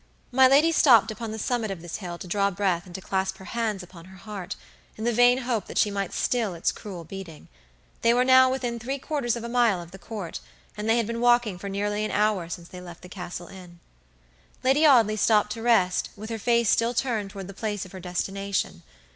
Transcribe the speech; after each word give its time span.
My 0.31 0.47
lady 0.47 0.71
stopped 0.71 1.11
upon 1.11 1.31
the 1.31 1.37
summit 1.37 1.69
of 1.69 1.83
this 1.83 1.97
hill 1.97 2.17
to 2.17 2.25
draw 2.27 2.49
breath 2.49 2.87
and 2.87 2.95
to 2.95 3.01
clasp 3.01 3.37
her 3.37 3.45
hands 3.45 3.83
upon 3.83 4.05
her 4.05 4.17
heart, 4.17 4.55
in 4.97 5.03
the 5.03 5.13
vain 5.13 5.37
hope 5.37 5.67
that 5.67 5.77
she 5.77 5.91
might 5.91 6.11
still 6.11 6.55
its 6.55 6.71
cruel 6.71 7.03
beating. 7.03 7.49
They 8.01 8.11
were 8.11 8.25
now 8.25 8.49
within 8.49 8.79
three 8.79 8.97
quarters 8.97 9.35
of 9.35 9.43
a 9.43 9.47
mile 9.47 9.79
of 9.79 9.91
the 9.91 9.99
Court, 9.99 10.39
and 10.75 10.89
they 10.89 10.97
had 10.97 11.05
been 11.05 11.21
walking 11.21 11.59
for 11.59 11.69
nearly 11.69 12.03
an 12.03 12.09
hour 12.09 12.49
since 12.49 12.67
they 12.69 12.79
had 12.79 12.85
left 12.85 13.03
the 13.03 13.09
Castle 13.09 13.45
Inn. 13.45 13.79
Lady 14.63 14.87
Audley 14.87 15.17
stopped 15.17 15.51
to 15.51 15.61
rest, 15.61 16.09
with 16.15 16.31
her 16.31 16.39
face 16.39 16.71
still 16.71 16.95
turned 16.95 17.29
toward 17.29 17.47
the 17.47 17.53
place 17.53 17.85
of 17.85 17.91
her 17.91 17.99
destination. 17.99 18.81